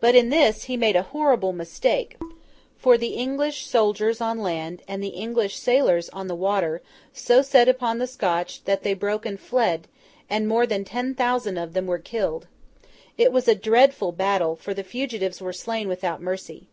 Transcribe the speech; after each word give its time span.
But 0.00 0.14
in 0.14 0.30
this 0.30 0.62
he 0.64 0.76
made 0.78 0.96
a 0.96 1.02
horrible 1.02 1.52
mistake; 1.52 2.16
for 2.78 2.96
the 2.96 3.08
English 3.08 3.66
soldiers 3.68 4.18
on 4.18 4.38
land, 4.40 4.80
and 4.88 5.02
the 5.02 5.08
English 5.10 5.58
sailors 5.58 6.08
on 6.14 6.28
the 6.28 6.34
water, 6.34 6.80
so 7.12 7.42
set 7.42 7.68
upon 7.68 7.98
the 7.98 8.06
Scotch, 8.06 8.64
that 8.64 8.82
they 8.84 8.94
broke 8.94 9.26
and 9.26 9.38
fled, 9.38 9.86
and 10.30 10.48
more 10.48 10.64
than 10.66 10.82
ten 10.86 11.14
thousand 11.14 11.58
of 11.58 11.74
them 11.74 11.86
were 11.86 11.98
killed. 11.98 12.46
It 13.18 13.32
was 13.32 13.48
a 13.48 13.54
dreadful 13.54 14.12
battle, 14.12 14.56
for 14.56 14.72
the 14.72 14.82
fugitives 14.82 15.42
were 15.42 15.52
slain 15.52 15.88
without 15.88 16.22
mercy. 16.22 16.66